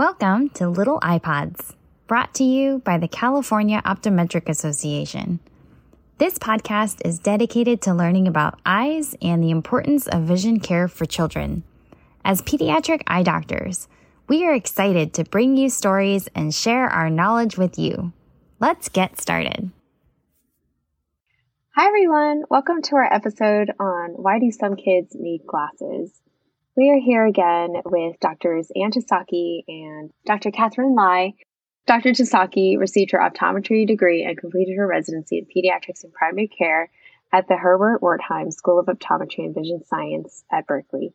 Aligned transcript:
Welcome 0.00 0.48
to 0.54 0.66
Little 0.66 0.98
iPods, 1.00 1.74
brought 2.06 2.32
to 2.36 2.42
you 2.42 2.78
by 2.78 2.96
the 2.96 3.06
California 3.06 3.82
Optometric 3.84 4.48
Association. 4.48 5.40
This 6.16 6.38
podcast 6.38 7.02
is 7.04 7.18
dedicated 7.18 7.82
to 7.82 7.92
learning 7.92 8.26
about 8.26 8.58
eyes 8.64 9.14
and 9.20 9.44
the 9.44 9.50
importance 9.50 10.08
of 10.08 10.22
vision 10.22 10.58
care 10.58 10.88
for 10.88 11.04
children. 11.04 11.64
As 12.24 12.40
pediatric 12.40 13.02
eye 13.08 13.22
doctors, 13.22 13.88
we 14.26 14.46
are 14.46 14.54
excited 14.54 15.12
to 15.12 15.24
bring 15.24 15.58
you 15.58 15.68
stories 15.68 16.30
and 16.34 16.54
share 16.54 16.88
our 16.88 17.10
knowledge 17.10 17.58
with 17.58 17.78
you. 17.78 18.14
Let's 18.58 18.88
get 18.88 19.20
started. 19.20 19.70
Hi, 21.76 21.88
everyone. 21.88 22.44
Welcome 22.48 22.80
to 22.84 22.96
our 22.96 23.12
episode 23.12 23.72
on 23.78 24.12
why 24.12 24.38
do 24.38 24.50
some 24.50 24.76
kids 24.76 25.14
need 25.14 25.42
glasses? 25.46 26.10
We 26.80 26.88
are 26.88 26.98
here 26.98 27.26
again 27.26 27.74
with 27.84 28.16
Drs. 28.20 28.72
Ann 28.74 28.90
Tasaki 28.90 29.64
and 29.68 30.10
Dr. 30.24 30.50
Catherine 30.50 30.94
Lai. 30.94 31.34
Dr. 31.86 32.12
Tasaki 32.12 32.78
received 32.78 33.10
her 33.10 33.18
optometry 33.18 33.86
degree 33.86 34.24
and 34.24 34.38
completed 34.38 34.78
her 34.78 34.86
residency 34.86 35.36
in 35.36 35.44
pediatrics 35.44 36.04
and 36.04 36.12
primary 36.14 36.48
care 36.48 36.88
at 37.34 37.48
the 37.48 37.56
Herbert 37.58 38.00
Wertheim 38.00 38.50
School 38.50 38.78
of 38.78 38.86
Optometry 38.86 39.44
and 39.44 39.54
Vision 39.54 39.84
Science 39.84 40.42
at 40.50 40.66
Berkeley. 40.66 41.12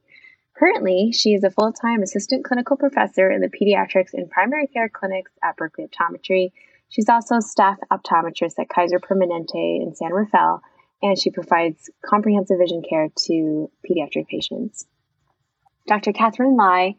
Currently, 0.56 1.14
she 1.14 1.34
is 1.34 1.44
a 1.44 1.50
full 1.50 1.74
time 1.74 2.04
assistant 2.04 2.46
clinical 2.46 2.78
professor 2.78 3.32
in 3.32 3.42
the 3.42 3.50
pediatrics 3.50 4.14
and 4.14 4.30
primary 4.30 4.68
care 4.68 4.88
clinics 4.88 5.32
at 5.44 5.58
Berkeley 5.58 5.88
Optometry. 5.88 6.52
She's 6.90 7.10
also 7.10 7.38
a 7.38 7.42
staff 7.42 7.80
optometrist 7.92 8.60
at 8.60 8.70
Kaiser 8.70 9.00
Permanente 9.00 9.82
in 9.82 9.96
San 9.96 10.14
Rafael, 10.14 10.62
and 11.02 11.18
she 11.18 11.32
provides 11.32 11.90
comprehensive 12.06 12.60
vision 12.60 12.84
care 12.88 13.10
to 13.26 13.72
pediatric 13.84 14.28
patients. 14.28 14.86
Dr. 15.88 16.14
Catherine 16.14 16.56
Lai 16.56 16.96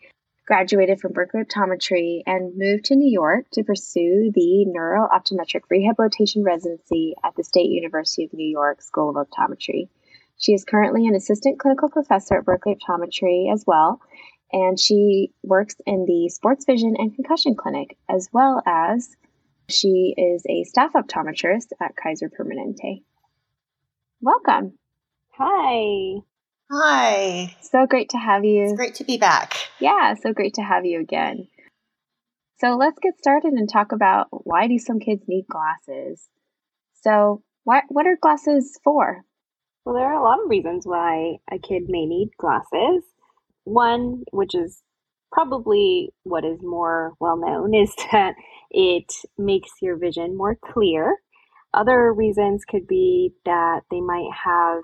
graduated 0.46 1.00
from 1.00 1.12
Berkeley 1.12 1.42
Optometry 1.42 2.22
and 2.24 2.56
moved 2.56 2.84
to 2.84 2.94
New 2.94 3.10
York 3.10 3.46
to 3.52 3.64
pursue 3.64 4.30
the 4.32 4.64
Neuro-Optometric 4.66 5.62
Rehabilitation 5.68 6.44
Residency 6.44 7.14
at 7.24 7.34
the 7.36 7.42
State 7.42 7.70
University 7.70 8.24
of 8.24 8.32
New 8.32 8.48
York 8.48 8.80
School 8.80 9.10
of 9.10 9.16
Optometry. 9.16 9.88
She 10.38 10.52
is 10.52 10.64
currently 10.64 11.06
an 11.08 11.16
assistant 11.16 11.58
clinical 11.58 11.88
professor 11.88 12.38
at 12.38 12.44
Berkeley 12.44 12.76
Optometry 12.76 13.52
as 13.52 13.64
well, 13.66 14.00
and 14.52 14.78
she 14.78 15.32
works 15.42 15.74
in 15.84 16.04
the 16.06 16.28
Sports 16.28 16.64
Vision 16.64 16.94
and 16.96 17.12
Concussion 17.12 17.56
Clinic, 17.56 17.96
as 18.08 18.28
well 18.32 18.62
as 18.64 19.16
she 19.68 20.14
is 20.16 20.44
a 20.48 20.62
staff 20.62 20.92
optometrist 20.92 21.72
at 21.80 21.96
Kaiser 21.96 22.30
Permanente. 22.30 23.02
Welcome. 24.20 24.78
Hi. 25.32 26.20
Hi. 26.70 27.56
So 27.60 27.86
great 27.86 28.10
to 28.10 28.18
have 28.18 28.44
you. 28.44 28.64
It's 28.64 28.72
great 28.72 28.96
to 28.96 29.04
be 29.04 29.18
back. 29.18 29.54
Yeah, 29.80 30.14
so 30.14 30.32
great 30.32 30.54
to 30.54 30.62
have 30.62 30.84
you 30.84 31.00
again. 31.00 31.46
So 32.58 32.76
let's 32.76 32.98
get 33.00 33.18
started 33.18 33.52
and 33.52 33.68
talk 33.68 33.92
about 33.92 34.26
why 34.30 34.66
do 34.66 34.78
some 34.78 34.98
kids 34.98 35.22
need 35.28 35.46
glasses? 35.48 36.28
So, 37.02 37.42
what 37.64 37.84
what 37.88 38.06
are 38.06 38.18
glasses 38.20 38.78
for? 38.82 39.22
Well, 39.84 39.94
there 39.94 40.06
are 40.06 40.20
a 40.20 40.24
lot 40.24 40.42
of 40.42 40.50
reasons 40.50 40.86
why 40.86 41.36
a 41.52 41.58
kid 41.58 41.84
may 41.88 42.06
need 42.06 42.30
glasses. 42.38 43.04
One, 43.64 44.24
which 44.32 44.54
is 44.54 44.82
probably 45.30 46.10
what 46.24 46.44
is 46.44 46.58
more 46.62 47.12
well 47.20 47.36
known, 47.36 47.74
is 47.80 47.94
that 48.10 48.34
it 48.70 49.12
makes 49.38 49.70
your 49.80 49.96
vision 49.96 50.36
more 50.36 50.56
clear. 50.56 51.18
Other 51.74 52.12
reasons 52.12 52.64
could 52.64 52.86
be 52.88 53.34
that 53.44 53.82
they 53.90 54.00
might 54.00 54.30
have 54.44 54.82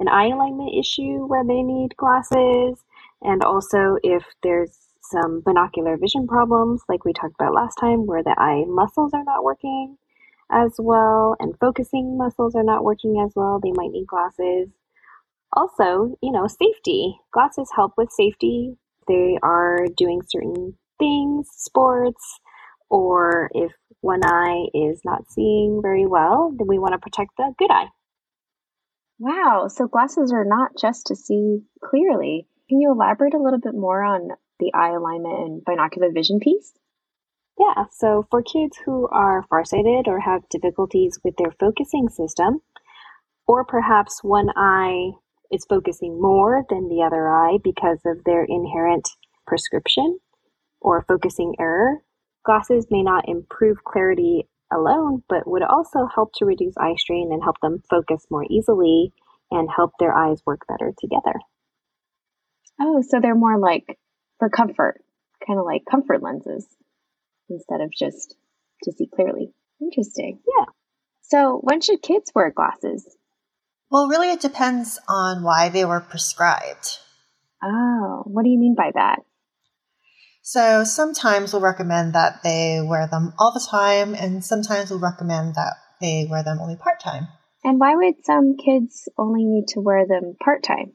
an 0.00 0.08
eye 0.08 0.28
alignment 0.28 0.74
issue 0.76 1.26
where 1.26 1.44
they 1.44 1.62
need 1.62 1.96
glasses, 1.96 2.82
and 3.22 3.44
also 3.44 3.98
if 4.02 4.24
there's 4.42 4.76
some 5.02 5.42
binocular 5.44 5.96
vision 5.96 6.26
problems, 6.26 6.82
like 6.88 7.04
we 7.04 7.12
talked 7.12 7.34
about 7.38 7.54
last 7.54 7.76
time, 7.76 8.06
where 8.06 8.22
the 8.22 8.34
eye 8.38 8.64
muscles 8.66 9.12
are 9.14 9.24
not 9.24 9.44
working 9.44 9.96
as 10.52 10.72
well 10.78 11.36
and 11.38 11.58
focusing 11.60 12.18
muscles 12.18 12.54
are 12.54 12.64
not 12.64 12.84
working 12.84 13.22
as 13.24 13.32
well, 13.36 13.60
they 13.62 13.72
might 13.72 13.90
need 13.90 14.06
glasses. 14.06 14.68
Also, 15.52 16.16
you 16.22 16.32
know, 16.32 16.46
safety. 16.46 17.18
Glasses 17.32 17.70
help 17.74 17.92
with 17.96 18.10
safety. 18.10 18.76
They 19.08 19.38
are 19.42 19.86
doing 19.96 20.22
certain 20.26 20.76
things, 20.98 21.48
sports, 21.56 22.40
or 22.88 23.50
if 23.54 23.72
one 24.00 24.20
eye 24.24 24.66
is 24.74 25.00
not 25.04 25.30
seeing 25.30 25.80
very 25.82 26.06
well, 26.06 26.52
then 26.56 26.66
we 26.66 26.78
want 26.78 26.92
to 26.92 26.98
protect 26.98 27.36
the 27.36 27.52
good 27.58 27.70
eye. 27.70 27.88
Wow, 29.20 29.68
so 29.68 29.86
glasses 29.86 30.32
are 30.32 30.46
not 30.46 30.70
just 30.80 31.08
to 31.08 31.14
see 31.14 31.60
clearly. 31.84 32.48
Can 32.70 32.80
you 32.80 32.90
elaborate 32.90 33.34
a 33.34 33.38
little 33.38 33.60
bit 33.60 33.74
more 33.74 34.02
on 34.02 34.30
the 34.58 34.72
eye 34.72 34.94
alignment 34.94 35.38
and 35.40 35.62
binocular 35.62 36.10
vision 36.10 36.40
piece? 36.40 36.72
Yeah, 37.58 37.84
so 37.92 38.26
for 38.30 38.42
kids 38.42 38.78
who 38.82 39.06
are 39.08 39.44
farsighted 39.50 40.08
or 40.08 40.20
have 40.20 40.48
difficulties 40.48 41.18
with 41.22 41.34
their 41.36 41.52
focusing 41.60 42.08
system, 42.08 42.62
or 43.46 43.62
perhaps 43.62 44.24
one 44.24 44.48
eye 44.56 45.10
is 45.52 45.66
focusing 45.68 46.18
more 46.18 46.64
than 46.70 46.88
the 46.88 47.02
other 47.02 47.28
eye 47.28 47.58
because 47.62 48.00
of 48.06 48.24
their 48.24 48.44
inherent 48.44 49.06
prescription 49.46 50.18
or 50.80 51.04
focusing 51.06 51.54
error, 51.60 51.98
glasses 52.42 52.86
may 52.90 53.02
not 53.02 53.28
improve 53.28 53.84
clarity 53.84 54.48
alone, 54.72 55.22
but 55.28 55.46
would 55.46 55.62
also 55.62 56.06
help 56.14 56.32
to 56.34 56.44
reduce 56.44 56.76
eye 56.78 56.94
strain 56.96 57.30
and 57.32 57.42
help 57.42 57.60
them 57.60 57.82
focus 57.88 58.26
more 58.30 58.44
easily 58.48 59.12
and 59.50 59.68
help 59.74 59.92
their 59.98 60.14
eyes 60.14 60.42
work 60.46 60.60
better 60.68 60.92
together. 60.98 61.34
Oh, 62.80 63.02
so 63.06 63.20
they're 63.20 63.34
more 63.34 63.58
like 63.58 63.98
for 64.38 64.48
comfort, 64.48 65.02
kind 65.46 65.58
of 65.58 65.64
like 65.64 65.82
comfort 65.90 66.22
lenses 66.22 66.66
instead 67.48 67.80
of 67.80 67.90
just 67.92 68.36
to 68.84 68.92
see 68.92 69.06
clearly. 69.14 69.52
Interesting. 69.80 70.40
Yeah. 70.46 70.66
So, 71.22 71.60
when 71.62 71.80
should 71.80 72.02
kids 72.02 72.32
wear 72.34 72.50
glasses? 72.50 73.16
Well, 73.90 74.08
really, 74.08 74.30
it 74.30 74.40
depends 74.40 74.98
on 75.08 75.42
why 75.42 75.68
they 75.68 75.84
were 75.84 76.00
prescribed. 76.00 76.98
Oh, 77.62 78.22
what 78.24 78.44
do 78.44 78.50
you 78.50 78.58
mean 78.58 78.74
by 78.74 78.90
that? 78.94 79.20
So 80.50 80.82
sometimes 80.82 81.52
we'll 81.52 81.62
recommend 81.62 82.12
that 82.16 82.42
they 82.42 82.80
wear 82.84 83.06
them 83.06 83.34
all 83.38 83.52
the 83.52 83.64
time, 83.70 84.16
and 84.16 84.44
sometimes 84.44 84.90
we'll 84.90 84.98
recommend 84.98 85.54
that 85.54 85.74
they 86.00 86.26
wear 86.28 86.42
them 86.42 86.58
only 86.60 86.74
part 86.74 86.98
time. 86.98 87.28
And 87.62 87.78
why 87.78 87.94
would 87.94 88.24
some 88.24 88.56
kids 88.56 89.08
only 89.16 89.44
need 89.44 89.68
to 89.74 89.80
wear 89.80 90.08
them 90.08 90.34
part 90.42 90.64
time? 90.64 90.94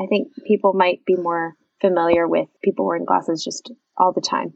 I 0.00 0.06
think 0.08 0.32
people 0.44 0.72
might 0.72 1.04
be 1.06 1.14
more 1.14 1.54
familiar 1.80 2.26
with 2.26 2.48
people 2.64 2.86
wearing 2.86 3.04
glasses 3.04 3.44
just 3.44 3.70
all 3.96 4.12
the 4.12 4.20
time. 4.20 4.54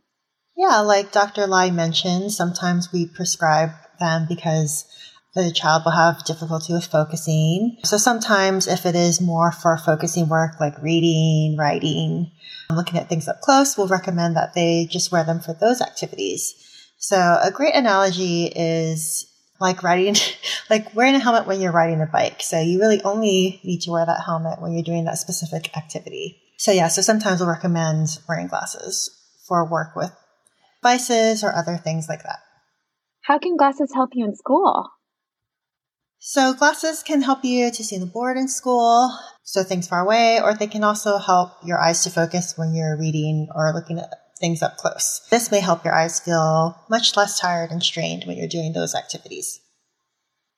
Yeah, 0.56 0.80
like 0.80 1.12
Dr. 1.12 1.46
Lai 1.46 1.70
mentioned, 1.70 2.32
sometimes 2.32 2.92
we 2.92 3.06
prescribe 3.06 3.70
them 4.00 4.26
because 4.28 4.86
the 5.34 5.52
child 5.52 5.82
will 5.84 5.92
have 5.92 6.24
difficulty 6.24 6.72
with 6.72 6.86
focusing. 6.86 7.78
So 7.84 7.96
sometimes 7.96 8.66
if 8.66 8.84
it 8.84 8.94
is 8.94 9.20
more 9.20 9.50
for 9.50 9.78
focusing 9.78 10.28
work 10.28 10.60
like 10.60 10.80
reading, 10.82 11.56
writing, 11.56 12.30
um, 12.70 12.76
looking 12.76 12.98
at 12.98 13.08
things 13.08 13.28
up 13.28 13.40
close, 13.40 13.76
we'll 13.76 13.88
recommend 13.88 14.36
that 14.36 14.54
they 14.54 14.86
just 14.90 15.10
wear 15.10 15.24
them 15.24 15.40
for 15.40 15.54
those 15.54 15.80
activities. 15.80 16.54
So 16.98 17.16
a 17.16 17.50
great 17.50 17.74
analogy 17.74 18.52
is 18.54 19.26
like 19.58 19.82
riding, 19.82 20.16
like 20.70 20.94
wearing 20.94 21.14
a 21.14 21.18
helmet 21.18 21.46
when 21.46 21.60
you're 21.60 21.72
riding 21.72 22.02
a 22.02 22.06
bike. 22.06 22.42
So 22.42 22.60
you 22.60 22.78
really 22.78 23.02
only 23.02 23.60
need 23.64 23.80
to 23.82 23.90
wear 23.90 24.04
that 24.04 24.24
helmet 24.24 24.60
when 24.60 24.72
you're 24.72 24.82
doing 24.82 25.04
that 25.04 25.18
specific 25.18 25.74
activity. 25.76 26.42
So 26.58 26.72
yeah, 26.72 26.88
so 26.88 27.00
sometimes 27.00 27.40
we'll 27.40 27.48
recommend 27.48 28.18
wearing 28.28 28.48
glasses 28.48 29.10
for 29.48 29.68
work 29.68 29.96
with 29.96 30.12
devices 30.82 31.42
or 31.42 31.54
other 31.54 31.76
things 31.76 32.06
like 32.08 32.22
that. 32.22 32.40
How 33.22 33.38
can 33.38 33.56
glasses 33.56 33.92
help 33.94 34.10
you 34.12 34.24
in 34.24 34.34
school? 34.34 34.90
So 36.24 36.54
glasses 36.54 37.02
can 37.02 37.20
help 37.20 37.44
you 37.44 37.72
to 37.72 37.82
see 37.82 37.98
the 37.98 38.06
board 38.06 38.36
in 38.36 38.46
school, 38.46 39.10
so 39.42 39.64
things 39.64 39.88
far 39.88 40.04
away, 40.04 40.40
or 40.40 40.54
they 40.54 40.68
can 40.68 40.84
also 40.84 41.18
help 41.18 41.50
your 41.64 41.80
eyes 41.80 42.04
to 42.04 42.10
focus 42.10 42.54
when 42.56 42.76
you're 42.76 42.96
reading 42.96 43.48
or 43.56 43.72
looking 43.74 43.98
at 43.98 44.08
things 44.38 44.62
up 44.62 44.76
close. 44.76 45.26
This 45.32 45.50
may 45.50 45.58
help 45.58 45.84
your 45.84 45.92
eyes 45.92 46.20
feel 46.20 46.80
much 46.88 47.16
less 47.16 47.40
tired 47.40 47.72
and 47.72 47.82
strained 47.82 48.22
when 48.24 48.36
you're 48.36 48.46
doing 48.46 48.72
those 48.72 48.94
activities. 48.94 49.58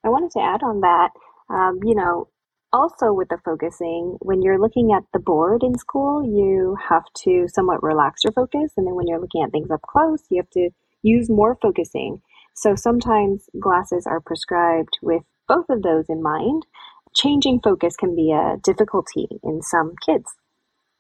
I 0.04 0.10
wanted 0.10 0.32
to 0.32 0.40
add 0.40 0.62
on 0.62 0.82
that, 0.82 1.12
um, 1.48 1.80
you 1.82 1.94
know, 1.94 2.28
also 2.70 3.14
with 3.14 3.30
the 3.30 3.38
focusing, 3.42 4.18
when 4.20 4.42
you're 4.42 4.60
looking 4.60 4.92
at 4.94 5.04
the 5.14 5.18
board 5.18 5.62
in 5.62 5.78
school, 5.78 6.22
you 6.22 6.76
have 6.90 7.04
to 7.22 7.46
somewhat 7.48 7.82
relax 7.82 8.22
your 8.22 8.34
focus. 8.34 8.72
And 8.76 8.86
then 8.86 8.96
when 8.96 9.06
you're 9.08 9.18
looking 9.18 9.42
at 9.42 9.50
things 9.50 9.70
up 9.70 9.80
close, 9.80 10.24
you 10.28 10.42
have 10.42 10.50
to 10.50 10.68
use 11.00 11.30
more 11.30 11.56
focusing. 11.62 12.20
So 12.54 12.74
sometimes 12.74 13.48
glasses 13.58 14.06
are 14.06 14.20
prescribed 14.20 14.98
with 15.00 15.22
both 15.46 15.66
of 15.68 15.82
those 15.82 16.06
in 16.08 16.22
mind, 16.22 16.66
changing 17.14 17.60
focus 17.60 17.96
can 17.96 18.14
be 18.14 18.32
a 18.32 18.56
difficulty 18.62 19.28
in 19.42 19.62
some 19.62 19.94
kids. 20.04 20.30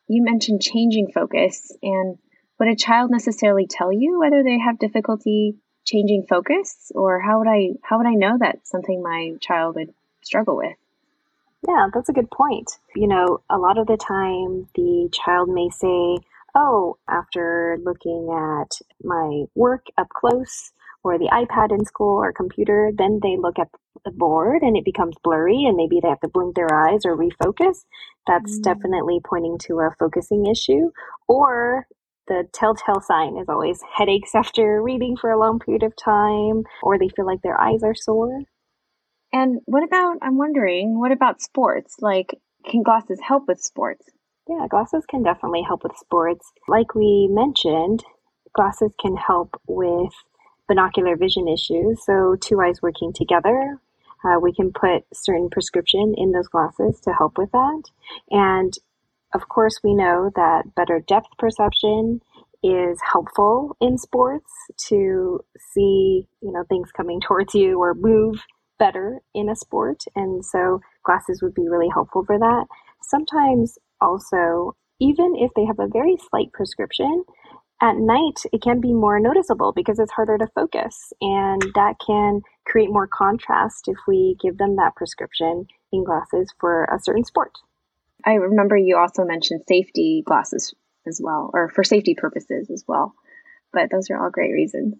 You 0.08 0.22
mentioned 0.22 0.62
changing 0.62 1.12
focus, 1.12 1.72
and 1.82 2.18
would 2.58 2.68
a 2.68 2.76
child 2.76 3.10
necessarily 3.10 3.66
tell 3.66 3.92
you 3.92 4.18
whether 4.18 4.42
they 4.42 4.58
have 4.58 4.78
difficulty 4.78 5.56
changing 5.84 6.26
focus, 6.28 6.92
or 6.94 7.20
how 7.20 7.38
would 7.38 7.48
I 7.48 7.74
how 7.82 7.98
would 7.98 8.06
I 8.06 8.14
know 8.14 8.36
that 8.38 8.66
something 8.66 9.02
my 9.02 9.32
child 9.40 9.76
would 9.76 9.94
struggle 10.22 10.56
with? 10.56 10.76
Yeah, 11.66 11.88
that's 11.92 12.10
a 12.10 12.14
good 12.14 12.30
point. 12.30 12.70
You 12.94 13.08
know, 13.08 13.40
a 13.48 13.58
lot 13.58 13.78
of 13.78 13.86
the 13.86 13.96
time 13.96 14.68
the 14.74 15.08
child 15.12 15.48
may 15.48 15.70
say, 15.70 16.18
oh, 16.54 16.98
after 17.08 17.78
looking 17.82 18.28
at 18.30 18.78
my 19.02 19.44
work 19.54 19.86
up 19.96 20.08
close 20.10 20.72
or 21.04 21.18
the 21.18 21.28
iPad 21.28 21.70
in 21.70 21.84
school 21.84 22.16
or 22.16 22.32
computer, 22.32 22.90
then 22.96 23.20
they 23.22 23.36
look 23.36 23.58
at 23.58 23.68
the 24.04 24.10
board 24.10 24.62
and 24.62 24.76
it 24.76 24.84
becomes 24.84 25.14
blurry 25.22 25.64
and 25.64 25.76
maybe 25.76 26.00
they 26.00 26.08
have 26.08 26.20
to 26.20 26.28
blink 26.28 26.56
their 26.56 26.72
eyes 26.72 27.02
or 27.04 27.16
refocus. 27.16 27.84
That's 28.26 28.58
mm. 28.58 28.62
definitely 28.62 29.20
pointing 29.24 29.58
to 29.66 29.80
a 29.80 29.94
focusing 29.98 30.46
issue. 30.46 30.90
Or 31.28 31.86
the 32.26 32.48
telltale 32.52 33.00
sign 33.00 33.36
is 33.36 33.48
always 33.48 33.80
headaches 33.96 34.34
after 34.34 34.82
reading 34.82 35.16
for 35.16 35.30
a 35.30 35.38
long 35.38 35.58
period 35.58 35.82
of 35.82 35.94
time, 35.96 36.64
or 36.82 36.98
they 36.98 37.08
feel 37.08 37.26
like 37.26 37.42
their 37.42 37.60
eyes 37.60 37.82
are 37.82 37.94
sore. 37.94 38.42
And 39.32 39.60
what 39.66 39.84
about, 39.84 40.18
I'm 40.22 40.38
wondering, 40.38 40.98
what 40.98 41.12
about 41.12 41.42
sports? 41.42 41.96
Like, 42.00 42.38
can 42.66 42.82
glasses 42.82 43.20
help 43.20 43.48
with 43.48 43.60
sports? 43.60 44.06
Yeah, 44.48 44.66
glasses 44.68 45.04
can 45.08 45.22
definitely 45.22 45.62
help 45.62 45.82
with 45.82 45.96
sports. 45.96 46.52
Like 46.68 46.94
we 46.94 47.28
mentioned, 47.30 48.04
glasses 48.54 48.92
can 49.00 49.16
help 49.16 49.60
with 49.66 50.12
binocular 50.68 51.16
vision 51.16 51.48
issues. 51.48 52.04
So, 52.04 52.36
two 52.40 52.60
eyes 52.60 52.80
working 52.82 53.12
together, 53.12 53.78
uh, 54.24 54.40
we 54.40 54.52
can 54.52 54.72
put 54.72 55.04
certain 55.12 55.50
prescription 55.50 56.14
in 56.16 56.32
those 56.32 56.48
glasses 56.48 57.00
to 57.00 57.12
help 57.12 57.36
with 57.36 57.50
that. 57.52 57.82
And 58.30 58.72
of 59.34 59.48
course, 59.48 59.80
we 59.82 59.94
know 59.94 60.30
that 60.36 60.74
better 60.74 61.00
depth 61.06 61.28
perception 61.38 62.20
is 62.62 62.98
helpful 63.12 63.76
in 63.80 63.98
sports 63.98 64.50
to 64.88 65.40
see, 65.72 66.26
you 66.40 66.52
know, 66.52 66.64
things 66.68 66.90
coming 66.96 67.20
towards 67.26 67.54
you 67.54 67.78
or 67.78 67.94
move 67.94 68.36
better 68.78 69.20
in 69.34 69.48
a 69.48 69.56
sport. 69.56 70.02
And 70.16 70.44
so 70.44 70.80
glasses 71.04 71.40
would 71.42 71.54
be 71.54 71.68
really 71.68 71.88
helpful 71.92 72.24
for 72.24 72.38
that. 72.38 72.66
Sometimes 73.02 73.78
also, 74.00 74.76
even 75.00 75.34
if 75.36 75.50
they 75.54 75.64
have 75.64 75.78
a 75.78 75.88
very 75.92 76.16
slight 76.30 76.52
prescription, 76.52 77.24
at 77.80 77.96
night 77.96 78.40
it 78.52 78.62
can 78.62 78.80
be 78.80 78.92
more 78.92 79.18
noticeable 79.20 79.72
because 79.72 79.98
it's 79.98 80.12
harder 80.12 80.38
to 80.38 80.46
focus 80.54 81.12
and 81.20 81.62
that 81.74 81.96
can 82.04 82.40
create 82.64 82.90
more 82.90 83.06
contrast 83.06 83.88
if 83.88 83.98
we 84.06 84.36
give 84.40 84.58
them 84.58 84.76
that 84.76 84.94
prescription 84.96 85.66
in 85.92 86.04
glasses 86.04 86.52
for 86.60 86.84
a 86.84 86.98
certain 87.00 87.24
sport. 87.24 87.52
I 88.24 88.34
remember 88.34 88.76
you 88.76 88.96
also 88.96 89.24
mentioned 89.24 89.62
safety 89.68 90.22
glasses 90.24 90.74
as 91.06 91.20
well, 91.22 91.50
or 91.52 91.68
for 91.68 91.84
safety 91.84 92.14
purposes 92.14 92.70
as 92.70 92.84
well. 92.86 93.14
But 93.72 93.90
those 93.90 94.10
are 94.10 94.22
all 94.22 94.30
great 94.30 94.52
reasons. 94.52 94.94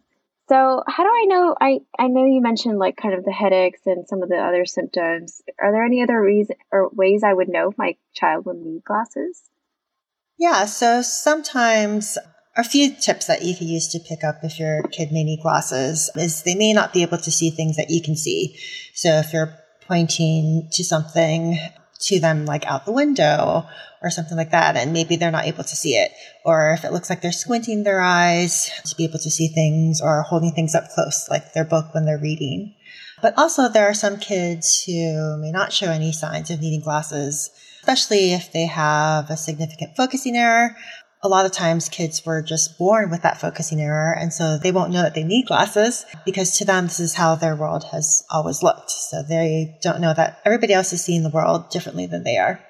So, 0.49 0.83
how 0.87 1.05
do 1.05 1.09
I 1.09 1.25
know? 1.27 1.57
I, 1.59 1.81
I 1.99 2.09
know 2.09 2.27
you 2.27 2.43
mentioned 2.43 2.79
like 2.79 2.97
kind 2.97 3.15
of 3.15 3.25
the 3.25 3.33
headaches 3.33 3.81
and 3.87 4.07
some 4.07 4.23
of 4.23 4.29
the 4.29 4.37
other 4.37 4.67
symptoms. 4.67 5.41
Are 5.59 5.73
there 5.73 5.85
any 5.85 6.03
other 6.03 6.21
reason 6.21 6.57
or 6.71 6.91
ways 6.91 7.23
I 7.25 7.33
would 7.33 7.49
know 7.49 7.71
if 7.71 7.79
my 7.79 7.97
child 8.13 8.45
would 8.45 8.59
need 8.59 8.85
glasses? 8.85 9.41
Yeah, 10.39 10.67
so 10.67 11.01
sometimes 11.01 12.19
a 12.57 12.65
few 12.65 12.95
tips 12.95 13.27
that 13.27 13.43
you 13.43 13.57
can 13.57 13.67
use 13.67 13.89
to 13.89 13.99
pick 13.99 14.23
up 14.23 14.37
if 14.43 14.59
your 14.59 14.83
kid 14.85 15.11
may 15.11 15.25
need 15.25 15.41
glasses 15.43 16.11
is 16.15 16.43
they 16.43 16.55
may 16.55 16.73
not 16.73 16.93
be 16.93 17.03
able 17.03 17.19
to 17.19 17.31
see 17.31 17.51
things 17.51 17.77
that 17.77 17.91
you 17.91 18.01
can 18.01 18.17
see. 18.17 18.57
So 18.95 19.09
if 19.19 19.33
you're 19.33 19.59
pointing 19.87 20.69
to 20.73 20.85
something 20.85 21.59
to 22.01 22.21
them 22.21 22.45
like 22.45 22.67
out 22.67 22.85
the 22.85 22.93
window 22.93 23.67
or 24.03 24.11
something 24.11 24.37
like 24.37 24.51
that 24.51 24.77
and 24.77 24.93
maybe 24.93 25.17
they're 25.17 25.31
not 25.31 25.47
able 25.47 25.65
to 25.65 25.77
see 25.77 25.95
it 25.95 26.13
or 26.45 26.73
if 26.73 26.85
it 26.85 26.93
looks 26.93 27.09
like 27.09 27.23
they're 27.23 27.33
squinting 27.33 27.83
their 27.83 28.01
eyes 28.01 28.71
to 28.85 28.95
be 28.97 29.05
able 29.05 29.19
to 29.19 29.31
see 29.31 29.49
things 29.49 30.01
or 30.01 30.23
holding 30.23 30.53
things 30.53 30.75
up 30.75 30.85
close 30.91 31.29
like 31.31 31.53
their 31.53 31.65
book 31.65 31.95
when 31.95 32.05
they're 32.05 32.19
reading 32.19 32.75
but 33.23 33.33
also 33.39 33.69
there 33.69 33.89
are 33.89 33.95
some 33.95 34.19
kids 34.19 34.83
who 34.85 35.37
may 35.39 35.51
not 35.51 35.73
show 35.73 35.91
any 35.91 36.13
signs 36.13 36.51
of 36.51 36.61
needing 36.61 36.81
glasses 36.81 37.51
especially 37.81 38.33
if 38.33 38.53
they 38.53 38.67
have 38.67 39.31
a 39.31 39.37
significant 39.37 39.97
focusing 39.97 40.37
error 40.37 40.77
a 41.25 41.29
lot 41.29 41.47
of 41.47 41.53
times 41.53 41.89
kids 41.89 42.25
were 42.25 42.43
just 42.43 42.79
born 42.79 43.11
with 43.11 43.23
that 43.23 43.41
focusing 43.41 43.81
error 43.81 44.15
and 44.15 44.33
so 44.33 44.59
they 44.59 44.71
won't 44.71 44.93
know 44.93 45.03
that 45.03 45.15
they 45.15 45.25
need 45.25 45.47
glasses 45.47 46.05
because 46.27 46.59
to 46.59 46.67
them 46.67 46.85
this 46.85 47.01
is 47.01 47.15
how 47.15 47.35
their 47.35 47.57
world 47.57 47.83
has 47.93 48.23
always 48.31 48.63
looked. 48.63 48.91
So 48.91 49.23
they 49.23 49.79
don't 49.83 50.03
know 50.03 50.13
that 50.13 50.41
everybody 50.45 50.75
else 50.75 50.93
is 50.93 51.03
seeing 51.03 51.23
the 51.23 51.31
world 51.31 51.71
differently 51.71 52.07
than 52.07 52.25
they 52.25 52.37
are. 52.37 52.61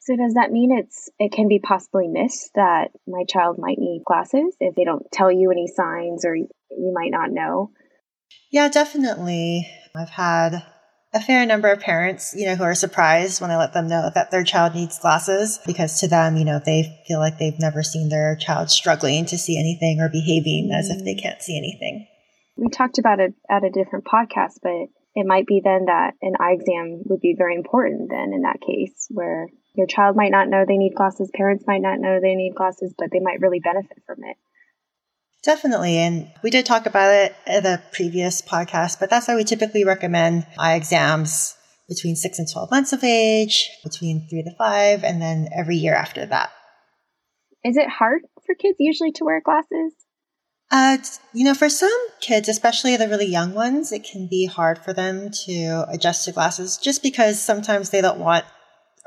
So 0.00 0.16
does 0.16 0.32
that 0.32 0.50
mean 0.50 0.76
it's 0.76 1.10
it 1.18 1.30
can 1.30 1.46
be 1.46 1.58
possibly 1.58 2.08
missed 2.08 2.52
that 2.54 2.88
my 3.06 3.24
child 3.28 3.58
might 3.58 3.78
need 3.78 4.02
glasses 4.06 4.56
if 4.58 4.74
they 4.74 4.84
don't 4.84 5.04
tell 5.12 5.30
you 5.30 5.50
any 5.50 5.66
signs 5.66 6.24
or 6.24 6.34
you 6.34 6.48
might 6.94 7.10
not 7.10 7.30
know? 7.30 7.70
Yeah 8.50 8.68
definitely. 8.70 9.68
I've 9.94 10.08
had 10.08 10.62
a 11.12 11.20
fair 11.20 11.44
number 11.44 11.70
of 11.70 11.80
parents, 11.80 12.34
you 12.36 12.46
know, 12.46 12.54
who 12.54 12.62
are 12.62 12.74
surprised 12.74 13.40
when 13.40 13.50
I 13.50 13.56
let 13.56 13.72
them 13.72 13.88
know 13.88 14.10
that 14.14 14.30
their 14.30 14.44
child 14.44 14.74
needs 14.74 14.98
glasses 14.98 15.58
because 15.66 15.98
to 16.00 16.08
them, 16.08 16.36
you 16.36 16.44
know, 16.44 16.60
they 16.64 17.02
feel 17.06 17.18
like 17.18 17.38
they've 17.38 17.58
never 17.58 17.82
seen 17.82 18.08
their 18.08 18.36
child 18.36 18.70
struggling 18.70 19.26
to 19.26 19.38
see 19.38 19.58
anything 19.58 20.00
or 20.00 20.08
behaving 20.08 20.70
as 20.72 20.88
if 20.88 21.04
they 21.04 21.14
can't 21.14 21.42
see 21.42 21.58
anything. 21.58 22.06
We 22.56 22.68
talked 22.68 22.98
about 22.98 23.18
it 23.18 23.34
at 23.48 23.64
a 23.64 23.70
different 23.70 24.04
podcast, 24.04 24.60
but 24.62 24.88
it 25.16 25.26
might 25.26 25.46
be 25.46 25.60
then 25.64 25.86
that 25.86 26.14
an 26.22 26.34
eye 26.38 26.52
exam 26.52 27.02
would 27.06 27.20
be 27.20 27.34
very 27.36 27.56
important 27.56 28.10
then 28.10 28.32
in 28.32 28.42
that 28.42 28.60
case 28.60 29.08
where 29.10 29.48
your 29.74 29.86
child 29.86 30.14
might 30.14 30.30
not 30.30 30.48
know 30.48 30.64
they 30.66 30.76
need 30.76 30.94
glasses, 30.94 31.30
parents 31.34 31.64
might 31.66 31.82
not 31.82 31.98
know 31.98 32.20
they 32.20 32.34
need 32.34 32.54
glasses, 32.54 32.94
but 32.96 33.08
they 33.10 33.20
might 33.20 33.40
really 33.40 33.60
benefit 33.60 34.02
from 34.06 34.18
it. 34.24 34.36
Definitely. 35.42 35.96
And 35.96 36.30
we 36.42 36.50
did 36.50 36.66
talk 36.66 36.86
about 36.86 37.12
it 37.14 37.34
in 37.46 37.62
the 37.62 37.80
previous 37.92 38.42
podcast, 38.42 39.00
but 39.00 39.08
that's 39.08 39.26
why 39.26 39.36
we 39.36 39.44
typically 39.44 39.84
recommend 39.84 40.46
eye 40.58 40.74
exams 40.74 41.56
between 41.88 42.14
six 42.14 42.38
and 42.38 42.48
12 42.50 42.70
months 42.70 42.92
of 42.92 43.02
age, 43.02 43.70
between 43.82 44.26
three 44.28 44.42
to 44.42 44.54
five, 44.56 45.02
and 45.02 45.20
then 45.20 45.48
every 45.56 45.76
year 45.76 45.94
after 45.94 46.26
that. 46.26 46.50
Is 47.64 47.76
it 47.76 47.88
hard 47.88 48.22
for 48.46 48.54
kids 48.54 48.76
usually 48.78 49.12
to 49.12 49.24
wear 49.24 49.40
glasses? 49.40 49.94
Uh, 50.70 50.98
you 51.32 51.44
know, 51.44 51.54
for 51.54 51.68
some 51.68 51.90
kids, 52.20 52.48
especially 52.48 52.96
the 52.96 53.08
really 53.08 53.26
young 53.26 53.54
ones, 53.54 53.90
it 53.90 54.04
can 54.04 54.28
be 54.28 54.46
hard 54.46 54.78
for 54.78 54.92
them 54.92 55.30
to 55.46 55.84
adjust 55.88 56.24
to 56.24 56.32
glasses 56.32 56.78
just 56.78 57.02
because 57.02 57.42
sometimes 57.42 57.90
they 57.90 58.00
don't 58.00 58.20
want 58.20 58.44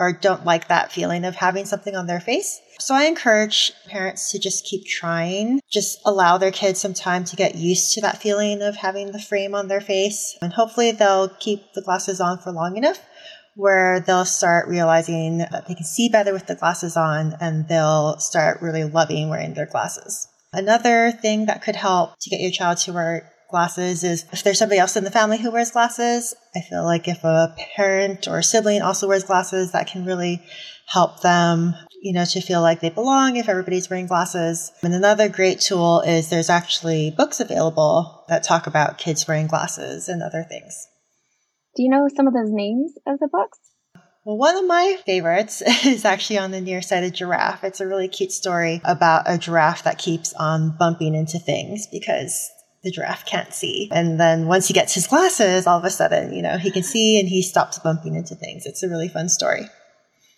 or 0.04 0.12
don't 0.12 0.44
like 0.44 0.68
that 0.68 0.92
feeling 0.92 1.24
of 1.24 1.36
having 1.36 1.66
something 1.66 1.96
on 1.96 2.08
their 2.08 2.20
face. 2.20 2.60
So 2.80 2.94
I 2.94 3.06
encourage 3.06 3.72
parents 3.88 4.32
to 4.32 4.40
just 4.40 4.66
keep 4.66 4.86
trying, 4.86 5.62
just 5.72 6.00
allow 6.06 6.38
their 6.38 6.52
kids 6.52 6.82
some 6.82 6.94
time 6.94 7.24
to 7.26 7.38
get 7.38 7.56
used 7.56 7.94
to 7.94 8.02
that 8.02 8.22
feeling 8.22 8.62
of 8.62 8.76
having 8.76 9.12
the 9.12 9.22
frame 9.22 9.56
on 9.56 9.70
their 9.70 9.80
face. 9.80 10.38
And 10.42 10.52
hopefully 10.52 10.92
they'll 10.92 11.30
keep 11.30 11.74
the 11.74 11.82
glasses 11.82 12.20
on 12.20 12.40
for 12.40 12.52
long 12.52 12.76
enough 12.76 13.00
where 13.56 14.00
they'll 14.00 14.26
start 14.26 14.68
realizing 14.68 15.38
that 15.38 15.68
they 15.68 15.76
can 15.76 15.86
see 15.86 16.10
better 16.10 16.34
with 16.34 16.48
the 16.48 16.56
glasses 16.56 16.98
on 16.98 17.36
and 17.40 17.68
they'll 17.68 18.18
start 18.18 18.62
really 18.62 18.84
loving 18.84 19.30
wearing 19.30 19.54
their 19.54 19.68
glasses. 19.68 20.28
Another 20.52 21.12
thing 21.12 21.46
that 21.46 21.64
could 21.64 21.76
help 21.76 22.16
to 22.20 22.30
get 22.30 22.40
your 22.40 22.52
child 22.52 22.78
to 22.80 22.94
wear 22.94 23.33
glasses 23.54 24.04
is 24.04 24.26
if 24.34 24.44
there's 24.44 24.58
somebody 24.58 24.80
else 24.80 24.98
in 24.98 25.04
the 25.04 25.12
family 25.12 25.38
who 25.38 25.52
wears 25.52 25.70
glasses, 25.70 26.34
I 26.56 26.62
feel 26.62 26.84
like 26.84 27.08
if 27.08 27.24
a 27.24 27.56
parent 27.76 28.28
or 28.28 28.40
a 28.40 28.44
sibling 28.44 28.82
also 28.82 29.08
wears 29.08 29.24
glasses, 29.24 29.74
that 29.74 29.86
can 29.86 30.06
really 30.06 30.42
help 30.88 31.22
them, 31.22 31.76
you 32.02 32.14
know, 32.14 32.26
to 32.26 32.42
feel 32.42 32.62
like 32.62 32.80
they 32.80 32.90
belong 32.90 33.36
if 33.36 33.48
everybody's 33.48 33.92
wearing 33.92 34.08
glasses. 34.08 34.72
And 34.82 34.96
another 34.96 35.30
great 35.30 35.60
tool 35.60 36.02
is 36.02 36.32
there's 36.32 36.50
actually 36.50 37.12
books 37.16 37.40
available 37.40 38.26
that 38.28 38.42
talk 38.42 38.66
about 38.66 38.98
kids 38.98 39.28
wearing 39.28 39.46
glasses 39.46 40.10
and 40.10 40.24
other 40.24 40.44
things. 40.50 40.76
Do 41.76 41.84
you 41.84 41.92
know 41.92 42.08
some 42.16 42.26
of 42.26 42.34
those 42.34 42.52
names 42.52 42.94
of 43.06 43.20
the 43.20 43.30
books? 43.32 43.60
Well, 44.26 44.38
one 44.38 44.58
of 44.58 44.66
my 44.66 44.98
favorites 45.06 45.62
is 45.86 46.06
actually 46.06 46.40
on 46.40 46.50
the 46.50 46.60
nearsighted 46.60 47.14
giraffe. 47.14 47.64
It's 47.64 47.82
a 47.82 47.88
really 47.88 48.08
cute 48.08 48.32
story 48.32 48.82
about 48.84 49.26
a 49.28 49.38
giraffe 49.38 49.84
that 49.84 50.00
keeps 50.00 50.34
on 50.34 50.76
bumping 50.76 51.14
into 51.14 51.38
things 51.38 51.86
because 51.92 52.50
the 52.84 52.92
giraffe 52.92 53.26
can't 53.26 53.54
see. 53.54 53.90
And 53.92 54.20
then 54.20 54.48
once 54.48 54.68
he 54.68 54.74
gets 54.74 54.94
his 54.94 55.08
glasses, 55.08 55.66
all 55.66 55.80
of 55.80 55.86
a 55.86 55.90
sudden, 55.90 56.34
you 56.34 56.42
know, 56.42 56.58
he 56.58 56.72
can 56.72 56.84
see 56.84 57.20
and 57.20 57.28
he 57.28 57.42
stops 57.42 57.80
bumping 57.80 58.16
into 58.16 58.36
things. 58.36 58.66
It's 58.66 58.84
a 58.84 58.90
really 58.90 59.08
fun 59.08 59.30
story. 59.30 59.70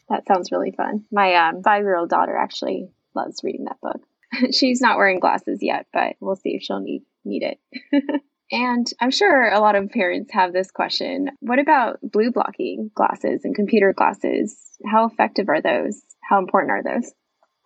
That 0.09 0.27
sounds 0.27 0.51
really 0.51 0.71
fun. 0.71 1.05
My 1.11 1.33
um, 1.35 1.63
five 1.63 1.81
year 1.81 1.97
old 1.97 2.09
daughter 2.09 2.35
actually 2.35 2.89
loves 3.15 3.41
reading 3.43 3.65
that 3.65 3.81
book. 3.81 4.01
She's 4.51 4.81
not 4.81 4.97
wearing 4.97 5.19
glasses 5.19 5.59
yet, 5.61 5.87
but 5.91 6.15
we'll 6.19 6.35
see 6.35 6.51
if 6.51 6.61
she'll 6.61 6.79
need 6.79 7.03
need 7.23 7.43
it. 7.43 7.59
and 8.51 8.85
I'm 9.01 9.09
sure 9.09 9.49
a 9.49 9.59
lot 9.59 9.75
of 9.75 9.89
parents 9.89 10.31
have 10.33 10.53
this 10.53 10.69
question. 10.69 11.31
What 11.39 11.57
about 11.57 11.99
blue 12.03 12.31
blocking 12.31 12.91
glasses 12.93 13.41
and 13.43 13.55
computer 13.55 13.93
glasses? 13.93 14.55
How 14.85 15.07
effective 15.07 15.49
are 15.49 15.61
those? 15.61 16.01
How 16.21 16.37
important 16.37 16.71
are 16.71 16.83
those? 16.83 17.11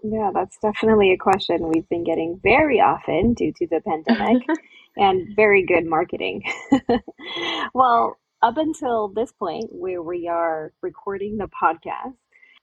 Yeah, 0.04 0.32
that's 0.34 0.58
definitely 0.62 1.12
a 1.12 1.18
question 1.18 1.70
we've 1.70 1.90
been 1.90 2.04
getting 2.04 2.40
very 2.42 2.80
often 2.80 3.34
due 3.34 3.52
to 3.58 3.68
the 3.68 3.82
pandemic 3.82 4.44
and 4.98 5.36
very 5.36 5.66
good 5.66 5.86
marketing. 5.86 6.44
well, 7.74 8.18
up 8.42 8.58
until 8.58 9.10
this 9.10 9.32
point, 9.34 9.70
where 9.72 10.02
we 10.02 10.28
are 10.28 10.72
recording 10.82 11.38
the 11.38 11.50
podcast, 11.62 12.14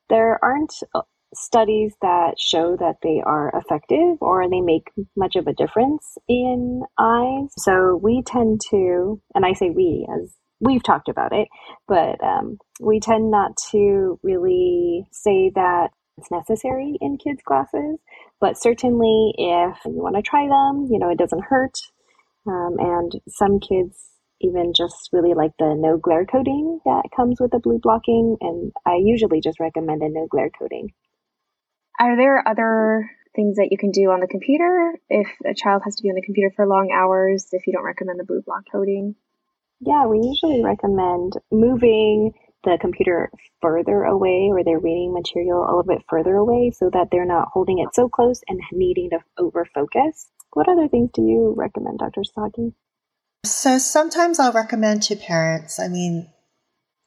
there 0.08 0.42
aren't 0.42 0.72
uh, 0.94 1.02
studies 1.34 1.94
that 2.00 2.38
show 2.38 2.76
that 2.76 2.96
they 3.02 3.22
are 3.24 3.52
effective 3.54 4.16
or 4.20 4.48
they 4.48 4.60
make 4.60 4.90
much 5.16 5.36
of 5.36 5.46
a 5.46 5.52
difference 5.52 6.16
in 6.28 6.82
eyes. 6.98 7.52
So 7.58 8.00
we 8.02 8.22
tend 8.22 8.62
to, 8.70 9.20
and 9.34 9.44
I 9.44 9.52
say 9.52 9.68
we 9.68 10.08
as 10.10 10.34
we've 10.60 10.82
talked 10.82 11.08
about 11.10 11.32
it, 11.32 11.48
but 11.86 12.22
um, 12.24 12.56
we 12.80 13.00
tend 13.00 13.30
not 13.30 13.58
to 13.72 14.18
really 14.22 15.06
say 15.12 15.50
that 15.54 15.90
it's 16.18 16.30
necessary 16.30 16.96
in 17.00 17.18
kids' 17.18 17.42
glasses. 17.44 17.98
But 18.40 18.60
certainly, 18.60 19.34
if 19.36 19.78
you 19.84 20.02
want 20.02 20.16
to 20.16 20.22
try 20.22 20.48
them, 20.48 20.88
you 20.90 20.98
know, 20.98 21.10
it 21.10 21.18
doesn't 21.18 21.44
hurt. 21.44 21.78
Um, 22.46 22.76
and 22.78 23.12
some 23.28 23.60
kids 23.60 24.12
even 24.40 24.72
just 24.76 25.10
really 25.12 25.34
like 25.34 25.52
the 25.58 25.74
no 25.76 25.96
glare 25.96 26.26
coating 26.26 26.80
that 26.84 27.08
comes 27.14 27.40
with 27.40 27.50
the 27.50 27.58
blue 27.58 27.78
blocking. 27.82 28.36
And 28.40 28.72
I 28.84 28.96
usually 29.02 29.40
just 29.40 29.60
recommend 29.60 30.02
a 30.02 30.08
no 30.08 30.26
glare 30.30 30.50
coating. 30.50 30.92
Are 31.98 32.16
there 32.16 32.46
other 32.46 33.10
things 33.34 33.56
that 33.56 33.68
you 33.70 33.78
can 33.78 33.90
do 33.90 34.10
on 34.10 34.20
the 34.20 34.26
computer 34.26 34.94
if 35.08 35.28
a 35.44 35.54
child 35.54 35.82
has 35.84 35.96
to 35.96 36.02
be 36.02 36.08
on 36.08 36.14
the 36.14 36.22
computer 36.22 36.52
for 36.54 36.66
long 36.66 36.90
hours 36.92 37.48
if 37.52 37.66
you 37.66 37.72
don't 37.72 37.84
recommend 37.84 38.18
the 38.18 38.24
blue 38.24 38.42
block 38.44 38.64
coating? 38.70 39.14
Yeah, 39.80 40.06
we 40.06 40.20
usually 40.22 40.64
recommend 40.64 41.34
moving 41.50 42.32
the 42.66 42.78
computer 42.80 43.30
further 43.62 44.02
away 44.02 44.48
or 44.50 44.62
their 44.64 44.78
reading 44.78 45.14
material 45.14 45.62
a 45.62 45.66
little 45.66 45.84
bit 45.84 46.04
further 46.08 46.34
away 46.34 46.72
so 46.76 46.90
that 46.92 47.08
they're 47.10 47.24
not 47.24 47.48
holding 47.52 47.78
it 47.78 47.94
so 47.94 48.08
close 48.08 48.42
and 48.48 48.60
needing 48.72 49.10
to 49.10 49.20
over 49.38 49.64
focus. 49.72 50.28
What 50.52 50.68
other 50.68 50.88
things 50.88 51.10
do 51.14 51.22
you 51.22 51.54
recommend, 51.56 52.00
Dr. 52.00 52.24
Saki? 52.24 52.72
So 53.44 53.78
sometimes 53.78 54.40
I'll 54.40 54.52
recommend 54.52 55.02
to 55.04 55.16
parents, 55.16 55.78
I 55.78 55.88
mean, 55.88 56.28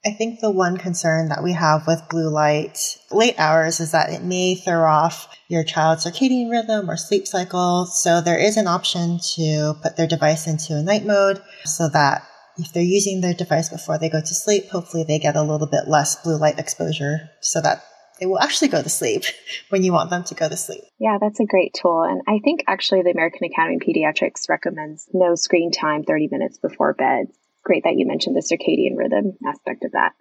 I 0.05 0.11
think 0.11 0.39
the 0.39 0.49
one 0.49 0.77
concern 0.77 1.27
that 1.27 1.43
we 1.43 1.51
have 1.51 1.85
with 1.85 2.07
blue 2.09 2.29
light 2.29 2.97
late 3.11 3.35
hours 3.37 3.81
is 3.81 3.91
that 3.91 4.13
it 4.13 4.23
may 4.23 4.55
throw 4.55 4.85
off 4.85 5.27
your 5.49 5.65
child's 5.65 6.05
circadian 6.05 6.49
rhythm 6.49 6.89
or 6.89 6.95
sleep 6.95 7.27
cycle. 7.27 7.85
So 7.85 8.21
there 8.21 8.39
is 8.39 8.55
an 8.55 8.67
option 8.67 9.19
to 9.35 9.73
put 9.83 9.97
their 9.97 10.07
device 10.07 10.47
into 10.47 10.77
a 10.77 10.81
night 10.81 11.05
mode 11.05 11.41
so 11.65 11.89
that 11.89 12.23
if 12.59 12.73
they're 12.73 12.83
using 12.83 13.21
their 13.21 13.33
device 13.33 13.69
before 13.69 13.97
they 13.97 14.09
go 14.09 14.19
to 14.19 14.35
sleep, 14.35 14.69
hopefully 14.69 15.03
they 15.03 15.19
get 15.19 15.35
a 15.35 15.43
little 15.43 15.67
bit 15.67 15.87
less 15.87 16.15
blue 16.21 16.37
light 16.37 16.59
exposure 16.59 17.29
so 17.39 17.61
that 17.61 17.83
they 18.19 18.25
will 18.25 18.39
actually 18.39 18.67
go 18.67 18.81
to 18.81 18.89
sleep 18.89 19.23
when 19.69 19.83
you 19.83 19.93
want 19.93 20.09
them 20.09 20.23
to 20.25 20.35
go 20.35 20.49
to 20.49 20.57
sleep. 20.57 20.83
Yeah, 20.99 21.17
that's 21.19 21.39
a 21.39 21.45
great 21.45 21.73
tool. 21.73 22.03
And 22.03 22.21
I 22.27 22.39
think 22.43 22.63
actually 22.67 23.01
the 23.03 23.11
American 23.11 23.45
Academy 23.45 23.77
of 23.77 23.81
Pediatrics 23.81 24.49
recommends 24.49 25.07
no 25.13 25.35
screen 25.35 25.71
time 25.71 26.03
30 26.03 26.29
minutes 26.31 26.57
before 26.57 26.93
bed 26.93 27.27
great 27.63 27.83
that 27.83 27.95
you 27.95 28.07
mentioned 28.07 28.35
the 28.35 28.41
circadian 28.41 28.97
rhythm 28.97 29.37
aspect 29.47 29.83
of 29.83 29.91
that. 29.91 30.13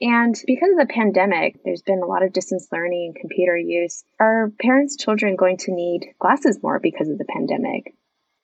And 0.00 0.34
because 0.46 0.70
of 0.72 0.78
the 0.78 0.92
pandemic, 0.92 1.56
there's 1.64 1.82
been 1.82 2.02
a 2.02 2.06
lot 2.06 2.22
of 2.22 2.32
distance 2.32 2.68
learning 2.70 3.14
and 3.14 3.20
computer 3.20 3.56
use. 3.56 4.04
Are 4.20 4.52
parents' 4.60 4.96
children 4.96 5.36
going 5.36 5.56
to 5.58 5.72
need 5.72 6.12
glasses 6.18 6.58
more 6.62 6.78
because 6.78 7.08
of 7.08 7.16
the 7.16 7.24
pandemic? 7.24 7.94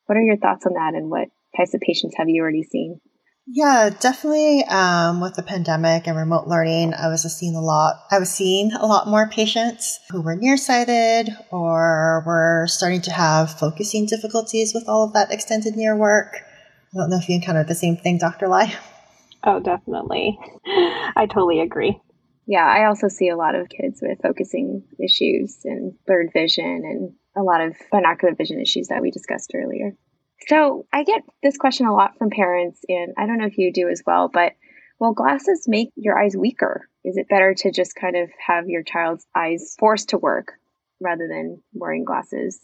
What 0.06 0.16
are 0.16 0.22
your 0.22 0.38
thoughts 0.38 0.64
on 0.66 0.74
that 0.74 0.94
and 0.94 1.10
what 1.10 1.28
types 1.56 1.74
of 1.74 1.82
patients 1.82 2.14
have 2.16 2.28
you 2.28 2.40
already 2.40 2.62
seen? 2.62 3.00
Yeah, 3.46 3.90
definitely. 3.90 4.64
Um, 4.64 5.20
with 5.20 5.34
the 5.34 5.42
pandemic 5.42 6.06
and 6.06 6.16
remote 6.16 6.46
learning, 6.46 6.94
I 6.94 7.08
was 7.08 7.22
seeing 7.36 7.56
a 7.56 7.60
lot. 7.60 7.96
I 8.10 8.18
was 8.18 8.30
seeing 8.30 8.72
a 8.72 8.86
lot 8.86 9.08
more 9.08 9.28
patients 9.28 9.98
who 10.10 10.22
were 10.22 10.36
nearsighted 10.36 11.28
or 11.50 12.22
were 12.24 12.66
starting 12.68 13.02
to 13.02 13.12
have 13.12 13.58
focusing 13.58 14.06
difficulties 14.06 14.72
with 14.72 14.88
all 14.88 15.04
of 15.04 15.12
that 15.14 15.32
extended 15.32 15.76
near 15.76 15.96
work. 15.96 16.36
I 16.94 16.98
don't 16.98 17.10
know 17.10 17.18
if 17.18 17.28
you 17.28 17.34
encountered 17.34 17.68
the 17.68 17.74
same 17.74 17.96
thing, 17.96 18.18
Dr. 18.18 18.48
Lai. 18.48 18.74
Oh, 19.44 19.58
definitely. 19.58 20.38
I 21.16 21.26
totally 21.26 21.58
agree. 21.58 22.00
Yeah, 22.46 22.64
I 22.64 22.84
also 22.86 23.08
see 23.08 23.28
a 23.28 23.36
lot 23.36 23.56
of 23.56 23.68
kids 23.68 23.98
with 24.00 24.22
focusing 24.22 24.84
issues 25.02 25.58
and 25.64 25.94
blurred 26.06 26.30
vision 26.32 26.82
and 26.84 27.12
a 27.36 27.42
lot 27.42 27.60
of 27.60 27.74
binocular 27.90 28.36
vision 28.36 28.60
issues 28.60 28.86
that 28.86 29.02
we 29.02 29.10
discussed 29.10 29.50
earlier. 29.52 29.96
So 30.48 30.86
I 30.92 31.04
get 31.04 31.22
this 31.42 31.56
question 31.56 31.86
a 31.86 31.94
lot 31.94 32.18
from 32.18 32.30
parents, 32.30 32.80
and 32.88 33.14
I 33.16 33.26
don't 33.26 33.38
know 33.38 33.46
if 33.46 33.58
you 33.58 33.72
do 33.72 33.88
as 33.88 34.02
well, 34.06 34.28
but 34.32 34.52
will 34.98 35.12
glasses 35.12 35.66
make 35.66 35.90
your 35.96 36.18
eyes 36.18 36.36
weaker? 36.36 36.88
Is 37.04 37.16
it 37.16 37.28
better 37.28 37.54
to 37.54 37.72
just 37.72 37.94
kind 37.94 38.16
of 38.16 38.30
have 38.44 38.68
your 38.68 38.82
child's 38.82 39.26
eyes 39.34 39.74
forced 39.78 40.10
to 40.10 40.18
work 40.18 40.52
rather 41.00 41.28
than 41.28 41.62
wearing 41.74 42.04
glasses? 42.04 42.58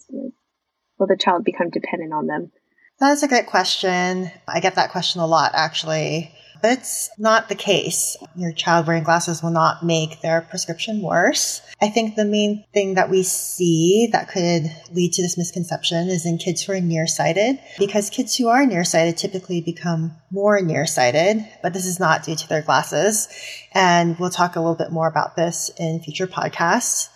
Will 0.98 1.06
the 1.06 1.16
child 1.16 1.44
become 1.44 1.70
dependent 1.70 2.12
on 2.12 2.26
them? 2.26 2.52
That's 3.00 3.22
a 3.22 3.28
great 3.28 3.46
question. 3.46 4.30
I 4.48 4.60
get 4.60 4.74
that 4.74 4.90
question 4.90 5.20
a 5.20 5.26
lot, 5.26 5.52
actually. 5.54 6.32
It's 6.62 7.10
not 7.18 7.48
the 7.48 7.54
case. 7.54 8.16
Your 8.34 8.52
child 8.52 8.86
wearing 8.86 9.04
glasses 9.04 9.42
will 9.42 9.50
not 9.50 9.84
make 9.84 10.20
their 10.20 10.40
prescription 10.42 11.02
worse. 11.02 11.62
I 11.80 11.88
think 11.88 12.16
the 12.16 12.24
main 12.24 12.64
thing 12.74 12.94
that 12.94 13.10
we 13.10 13.22
see 13.22 14.08
that 14.12 14.28
could 14.28 14.64
lead 14.92 15.12
to 15.12 15.22
this 15.22 15.38
misconception 15.38 16.08
is 16.08 16.26
in 16.26 16.38
kids 16.38 16.62
who 16.62 16.72
are 16.72 16.80
nearsighted, 16.80 17.60
because 17.78 18.10
kids 18.10 18.36
who 18.36 18.48
are 18.48 18.66
nearsighted 18.66 19.16
typically 19.16 19.60
become 19.60 20.12
more 20.30 20.60
nearsighted, 20.60 21.46
but 21.62 21.72
this 21.72 21.86
is 21.86 22.00
not 22.00 22.24
due 22.24 22.34
to 22.36 22.48
their 22.48 22.62
glasses. 22.62 23.28
And 23.72 24.18
we'll 24.18 24.30
talk 24.30 24.56
a 24.56 24.60
little 24.60 24.74
bit 24.74 24.90
more 24.90 25.08
about 25.08 25.36
this 25.36 25.70
in 25.78 26.00
future 26.00 26.26
podcasts. 26.26 27.08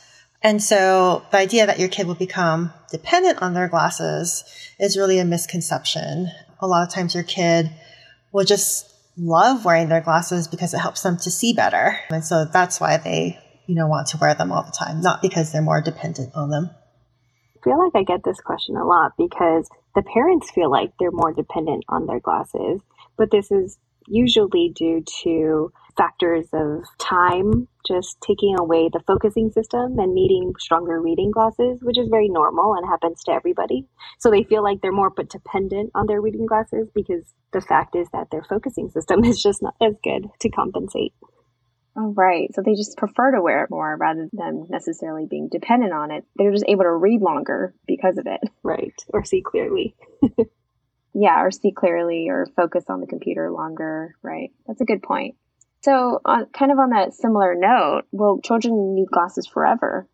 And 0.42 0.62
so 0.62 1.24
the 1.30 1.38
idea 1.38 1.66
that 1.66 1.78
your 1.78 1.88
kid 1.88 2.06
will 2.06 2.14
become 2.14 2.72
dependent 2.90 3.40
on 3.42 3.54
their 3.54 3.68
glasses 3.68 4.44
is 4.78 4.96
really 4.96 5.18
a 5.18 5.24
misconception. 5.24 6.28
A 6.60 6.66
lot 6.66 6.86
of 6.86 6.92
times 6.92 7.14
your 7.14 7.24
kid 7.24 7.70
will 8.32 8.44
just 8.44 8.91
love 9.16 9.64
wearing 9.64 9.88
their 9.88 10.00
glasses 10.00 10.48
because 10.48 10.74
it 10.74 10.78
helps 10.78 11.02
them 11.02 11.16
to 11.18 11.30
see 11.30 11.52
better. 11.52 11.98
And 12.10 12.24
so 12.24 12.44
that's 12.44 12.80
why 12.80 12.96
they, 12.96 13.38
you 13.66 13.74
know, 13.74 13.86
want 13.86 14.08
to 14.08 14.18
wear 14.18 14.34
them 14.34 14.52
all 14.52 14.62
the 14.62 14.72
time, 14.72 15.00
not 15.00 15.22
because 15.22 15.52
they're 15.52 15.62
more 15.62 15.80
dependent 15.80 16.34
on 16.34 16.50
them. 16.50 16.70
I 17.56 17.64
feel 17.64 17.78
like 17.78 17.92
I 17.94 18.02
get 18.02 18.24
this 18.24 18.40
question 18.40 18.76
a 18.76 18.84
lot 18.84 19.12
because 19.16 19.68
the 19.94 20.02
parents 20.02 20.50
feel 20.50 20.70
like 20.70 20.92
they're 20.98 21.10
more 21.12 21.32
dependent 21.32 21.84
on 21.88 22.06
their 22.06 22.20
glasses, 22.20 22.80
but 23.16 23.30
this 23.30 23.50
is 23.50 23.78
usually 24.08 24.72
due 24.74 25.04
to 25.22 25.72
factors 25.96 26.46
of 26.52 26.84
time 26.98 27.68
just 27.86 28.18
taking 28.20 28.56
away 28.58 28.88
the 28.92 29.02
focusing 29.06 29.50
system 29.50 29.98
and 29.98 30.14
needing 30.14 30.52
stronger 30.58 31.00
reading 31.00 31.30
glasses, 31.30 31.78
which 31.82 31.98
is 31.98 32.08
very 32.08 32.28
normal 32.28 32.74
and 32.74 32.86
happens 32.88 33.22
to 33.24 33.32
everybody. 33.32 33.86
So 34.18 34.30
they 34.30 34.44
feel 34.44 34.62
like 34.62 34.80
they're 34.80 34.92
more 34.92 35.10
but 35.10 35.28
dependent 35.28 35.90
on 35.94 36.06
their 36.06 36.20
reading 36.20 36.46
glasses 36.46 36.88
because 36.94 37.24
the 37.52 37.60
fact 37.60 37.96
is 37.96 38.08
that 38.12 38.28
their 38.30 38.44
focusing 38.48 38.90
system 38.90 39.24
is 39.24 39.42
just 39.42 39.62
not 39.62 39.74
as 39.80 39.94
good 40.02 40.28
to 40.40 40.48
compensate. 40.50 41.12
Oh, 41.94 42.14
right. 42.16 42.48
So 42.54 42.62
they 42.64 42.74
just 42.74 42.96
prefer 42.96 43.32
to 43.32 43.42
wear 43.42 43.64
it 43.64 43.70
more 43.70 43.96
rather 43.98 44.28
than 44.32 44.66
necessarily 44.70 45.26
being 45.28 45.48
dependent 45.50 45.92
on 45.92 46.10
it. 46.10 46.24
They're 46.36 46.52
just 46.52 46.64
able 46.66 46.84
to 46.84 46.92
read 46.92 47.20
longer 47.20 47.74
because 47.86 48.16
of 48.16 48.26
it. 48.26 48.40
Right. 48.62 48.94
Or 49.08 49.24
see 49.24 49.42
clearly. 49.42 49.94
yeah, 51.14 51.42
or 51.42 51.50
see 51.50 51.70
clearly 51.70 52.28
or 52.30 52.46
focus 52.56 52.84
on 52.88 53.00
the 53.00 53.06
computer 53.06 53.50
longer. 53.50 54.14
Right. 54.22 54.52
That's 54.66 54.80
a 54.80 54.86
good 54.86 55.02
point. 55.02 55.34
So, 55.82 56.20
uh, 56.24 56.44
kind 56.56 56.70
of 56.70 56.78
on 56.78 56.90
that 56.90 57.12
similar 57.12 57.54
note, 57.56 58.02
will 58.12 58.40
children 58.40 58.94
need 58.94 59.08
glasses 59.08 59.48
forever? 59.48 60.08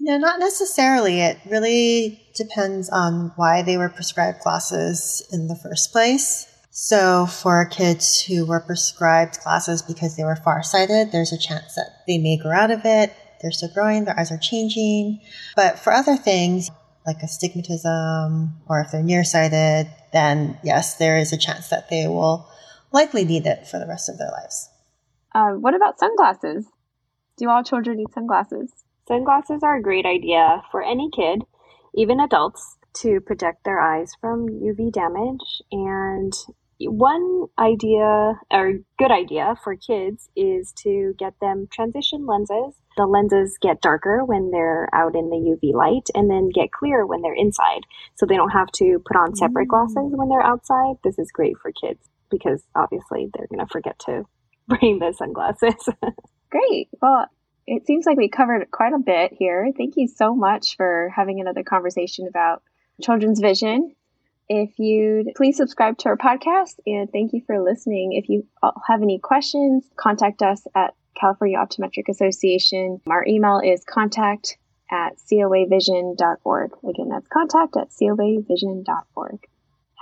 No, 0.00 0.18
not 0.18 0.40
necessarily. 0.40 1.20
It 1.20 1.38
really 1.48 2.20
depends 2.34 2.90
on 2.90 3.32
why 3.36 3.62
they 3.62 3.76
were 3.76 3.88
prescribed 3.88 4.40
glasses 4.40 5.26
in 5.32 5.46
the 5.46 5.54
first 5.54 5.92
place. 5.92 6.46
So, 6.70 7.26
for 7.26 7.64
kids 7.66 8.20
who 8.20 8.44
were 8.44 8.58
prescribed 8.58 9.38
glasses 9.44 9.82
because 9.82 10.16
they 10.16 10.24
were 10.24 10.34
farsighted, 10.34 11.12
there's 11.12 11.32
a 11.32 11.38
chance 11.38 11.76
that 11.76 12.02
they 12.08 12.18
may 12.18 12.36
grow 12.36 12.52
out 12.52 12.72
of 12.72 12.80
it. 12.84 13.12
They're 13.40 13.52
still 13.52 13.70
growing, 13.72 14.04
their 14.04 14.18
eyes 14.18 14.32
are 14.32 14.38
changing. 14.38 15.20
But 15.54 15.78
for 15.78 15.92
other 15.92 16.16
things, 16.16 16.70
like 17.06 17.22
astigmatism, 17.22 18.54
or 18.66 18.80
if 18.80 18.90
they're 18.90 19.02
nearsighted, 19.02 19.92
then 20.12 20.58
yes, 20.64 20.96
there 20.96 21.18
is 21.18 21.32
a 21.32 21.38
chance 21.38 21.68
that 21.68 21.88
they 21.88 22.08
will 22.08 22.48
likely 22.90 23.24
need 23.24 23.46
it 23.46 23.68
for 23.68 23.78
the 23.78 23.86
rest 23.86 24.08
of 24.08 24.18
their 24.18 24.30
lives. 24.30 24.70
Uh, 25.34 25.54
what 25.54 25.74
about 25.74 25.98
sunglasses? 25.98 26.66
Do 27.36 27.48
all 27.48 27.64
children 27.64 27.96
need 27.96 28.12
sunglasses? 28.12 28.72
Sunglasses 29.08 29.64
are 29.64 29.76
a 29.76 29.82
great 29.82 30.06
idea 30.06 30.62
for 30.70 30.80
any 30.80 31.10
kid, 31.10 31.42
even 31.94 32.20
adults, 32.20 32.78
to 32.94 33.20
protect 33.20 33.64
their 33.64 33.80
eyes 33.80 34.12
from 34.20 34.46
UV 34.46 34.92
damage. 34.92 35.60
And 35.72 36.32
one 36.80 37.46
idea, 37.58 38.38
or 38.52 38.74
good 38.96 39.10
idea 39.10 39.56
for 39.64 39.74
kids, 39.74 40.28
is 40.36 40.72
to 40.84 41.14
get 41.18 41.34
them 41.40 41.66
transition 41.72 42.26
lenses. 42.26 42.76
The 42.96 43.06
lenses 43.06 43.58
get 43.60 43.82
darker 43.82 44.24
when 44.24 44.52
they're 44.52 44.88
out 44.94 45.16
in 45.16 45.30
the 45.30 45.36
UV 45.36 45.74
light 45.74 46.08
and 46.14 46.30
then 46.30 46.48
get 46.48 46.70
clear 46.70 47.04
when 47.04 47.22
they're 47.22 47.34
inside. 47.34 47.82
So 48.14 48.24
they 48.24 48.36
don't 48.36 48.50
have 48.50 48.70
to 48.76 49.02
put 49.04 49.16
on 49.16 49.34
separate 49.34 49.66
glasses 49.66 50.12
when 50.12 50.28
they're 50.28 50.46
outside. 50.46 50.96
This 51.02 51.18
is 51.18 51.32
great 51.32 51.58
for 51.58 51.72
kids 51.72 52.08
because 52.30 52.62
obviously 52.76 53.28
they're 53.34 53.48
going 53.48 53.66
to 53.66 53.72
forget 53.72 53.98
to 54.06 54.24
bring 54.68 54.98
the 54.98 55.12
sunglasses. 55.12 55.88
Great. 56.50 56.88
Well, 57.00 57.26
it 57.66 57.86
seems 57.86 58.06
like 58.06 58.16
we 58.16 58.28
covered 58.28 58.70
quite 58.70 58.92
a 58.92 58.98
bit 58.98 59.32
here. 59.38 59.70
Thank 59.76 59.94
you 59.96 60.06
so 60.06 60.34
much 60.34 60.76
for 60.76 61.10
having 61.14 61.40
another 61.40 61.62
conversation 61.62 62.26
about 62.28 62.62
children's 63.02 63.40
vision. 63.40 63.94
If 64.48 64.78
you'd 64.78 65.32
please 65.36 65.56
subscribe 65.56 65.96
to 65.98 66.10
our 66.10 66.16
podcast 66.18 66.74
and 66.86 67.10
thank 67.10 67.32
you 67.32 67.42
for 67.46 67.62
listening. 67.62 68.12
If 68.12 68.28
you 68.28 68.46
have 68.86 69.02
any 69.02 69.18
questions, 69.18 69.88
contact 69.96 70.42
us 70.42 70.66
at 70.74 70.94
California 71.18 71.58
Optometric 71.58 72.08
Association. 72.08 73.00
Our 73.08 73.24
email 73.26 73.60
is 73.64 73.82
contact 73.84 74.58
at 74.90 75.16
coavision.org. 75.16 76.70
Again, 76.88 77.08
that's 77.08 77.28
contact 77.28 77.76
at 77.76 77.88
coavision.org. 77.90 79.38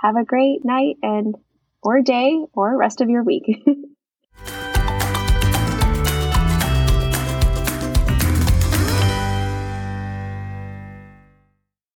Have 0.01 0.15
a 0.17 0.25
great 0.25 0.65
night 0.65 0.97
and 1.01 1.35
or 1.81 2.01
day 2.01 2.45
or 2.53 2.77
rest 2.77 2.99
of 2.99 3.09
your 3.09 3.23
week. 3.23 3.45